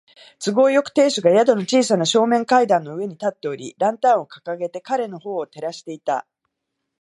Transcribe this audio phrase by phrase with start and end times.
[0.43, 6.25] 都合よく、亭主が宿の小さな正面階段の上に立っており、ランタンをかかげて彼のほうを照らしていた。